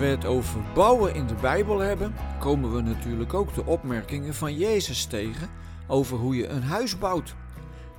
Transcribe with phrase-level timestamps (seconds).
[0.00, 4.56] we het over bouwen in de Bijbel hebben, komen we natuurlijk ook de opmerkingen van
[4.56, 5.50] Jezus tegen
[5.88, 7.34] over hoe je een huis bouwt.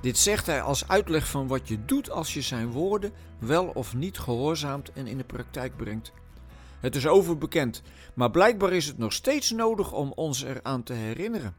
[0.00, 3.94] Dit zegt hij als uitleg van wat je doet als je zijn woorden wel of
[3.94, 6.12] niet gehoorzaamt en in de praktijk brengt.
[6.80, 7.82] Het is overbekend,
[8.14, 11.56] maar blijkbaar is het nog steeds nodig om ons eraan te herinneren.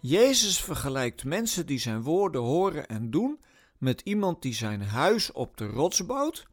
[0.00, 3.40] Jezus vergelijkt mensen die zijn woorden horen en doen
[3.78, 6.46] met iemand die zijn huis op de rots bouwt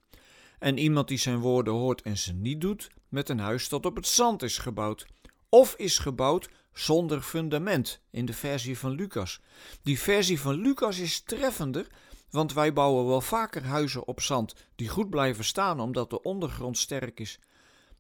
[0.66, 3.96] en iemand die zijn woorden hoort en ze niet doet met een huis dat op
[3.96, 5.06] het zand is gebouwd
[5.50, 9.39] of is gebouwd zonder fundament in de versie van Lucas.
[9.82, 11.87] Die versie van Lucas is treffender,
[12.29, 16.78] want wij bouwen wel vaker huizen op zand die goed blijven staan omdat de ondergrond
[16.78, 17.39] sterk is.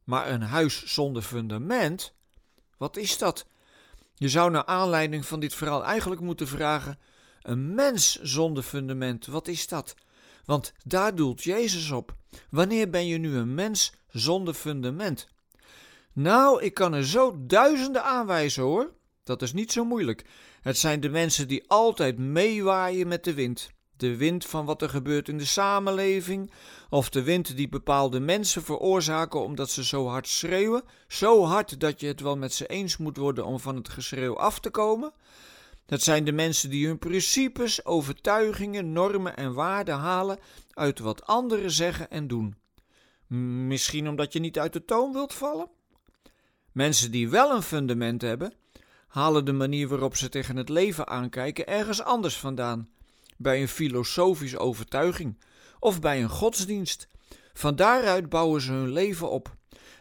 [0.03, 2.13] Maar een huis zonder fundament,
[2.77, 3.45] wat is dat?
[4.15, 6.99] Je zou naar aanleiding van dit verhaal eigenlijk moeten vragen:
[7.41, 9.95] een mens zonder fundament, wat is dat?
[10.45, 12.15] Want daar doelt Jezus op.
[12.49, 15.27] Wanneer ben je nu een mens zonder fundament?
[16.13, 18.93] Nou, ik kan er zo duizenden aanwijzen hoor.
[19.23, 20.25] Dat is niet zo moeilijk.
[20.61, 23.69] Het zijn de mensen die altijd meewaaien met de wind.
[23.97, 26.51] De wind van wat er gebeurt in de samenleving,
[26.89, 31.99] of de wind die bepaalde mensen veroorzaken omdat ze zo hard schreeuwen, zo hard dat
[31.99, 35.13] je het wel met ze eens moet worden om van het geschreeuw af te komen.
[35.85, 40.39] Dat zijn de mensen die hun principes, overtuigingen, normen en waarden halen
[40.73, 42.55] uit wat anderen zeggen en doen.
[43.67, 45.69] Misschien omdat je niet uit de toon wilt vallen?
[46.71, 48.53] Mensen die wel een fundament hebben,
[49.07, 52.89] halen de manier waarop ze tegen het leven aankijken ergens anders vandaan.
[53.37, 55.37] Bij een filosofische overtuiging
[55.79, 57.07] of bij een godsdienst.
[57.53, 59.55] Van daaruit bouwen ze hun leven op.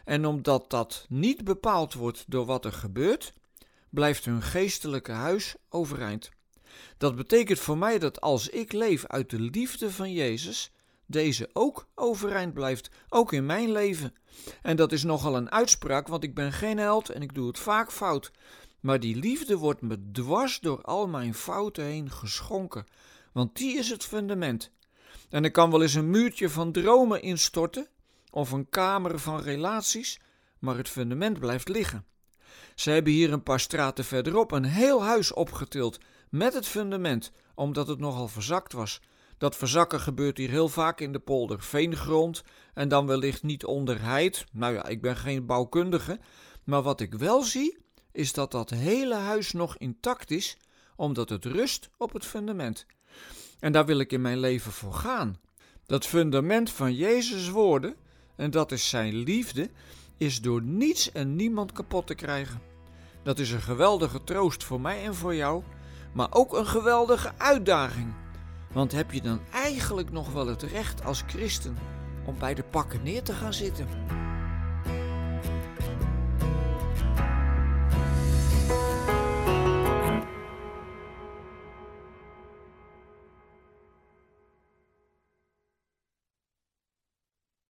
[0.05, 3.33] En omdat dat niet bepaald wordt door wat er gebeurt,
[3.95, 6.29] blijft hun geestelijke huis overeind.
[6.97, 10.71] Dat betekent voor mij dat als ik leef uit de liefde van Jezus,
[11.05, 14.13] deze ook overeind blijft, ook in mijn leven.
[14.61, 17.59] En dat is nogal een uitspraak, want ik ben geen held en ik doe het
[17.59, 18.31] vaak fout.
[18.79, 22.85] Maar die liefde wordt me dwars door al mijn fouten heen geschonken,
[23.33, 24.71] want die is het fundament.
[25.29, 27.87] En er kan wel eens een muurtje van dromen instorten,
[28.29, 30.19] of een kamer van relaties,
[30.59, 32.05] maar het fundament blijft liggen.
[32.75, 35.97] Ze hebben hier een paar straten verderop een heel huis opgetild
[36.29, 39.01] met het fundament, omdat het nogal verzakt was.
[39.37, 42.43] Dat verzakken gebeurt hier heel vaak in de polder veengrond
[42.73, 44.45] en dan wellicht niet onder heid.
[44.51, 46.19] Nou ja, ik ben geen bouwkundige,
[46.63, 47.77] maar wat ik wel zie
[48.11, 50.57] is dat dat hele huis nog intact is,
[50.95, 52.85] omdat het rust op het fundament.
[53.59, 55.39] En daar wil ik in mijn leven voor gaan.
[55.85, 57.95] Dat fundament van Jezus' woorden,
[58.35, 59.69] en dat is zijn liefde,
[60.17, 62.61] is door niets en niemand kapot te krijgen.
[63.23, 65.63] Dat is een geweldige troost voor mij en voor jou,
[66.13, 68.13] maar ook een geweldige uitdaging.
[68.71, 71.77] Want heb je dan eigenlijk nog wel het recht als christen
[72.25, 73.87] om bij de pakken neer te gaan zitten?